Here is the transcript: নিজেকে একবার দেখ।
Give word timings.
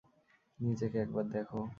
নিজেকে 0.59 0.97
একবার 0.99 1.25
দেখ। 1.27 1.49